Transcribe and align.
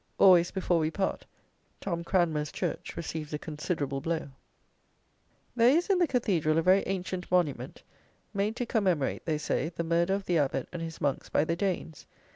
Always 0.17 0.49
before 0.49 0.79
we 0.79 0.89
part, 0.89 1.27
Tom 1.79 2.03
Cranmer's 2.03 2.51
church 2.51 2.97
receives 2.97 3.33
a 3.33 3.37
considerable 3.37 4.01
blow. 4.01 4.29
There 5.55 5.69
is 5.77 5.91
in 5.91 5.99
the 5.99 6.07
cathedral 6.07 6.57
a 6.57 6.63
very 6.63 6.81
ancient 6.87 7.29
monument, 7.29 7.83
made 8.33 8.55
to 8.55 8.65
commemorate, 8.65 9.25
they 9.27 9.37
say, 9.37 9.69
the 9.69 9.83
murder 9.83 10.15
of 10.15 10.25
the 10.25 10.39
abbot 10.39 10.67
and 10.73 10.81
his 10.81 11.01
monks 11.01 11.29
by 11.29 11.43
the 11.45 11.55
Danes. 11.55 12.07